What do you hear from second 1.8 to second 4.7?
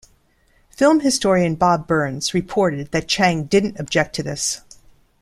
Burns reported that Chang didn't object to this.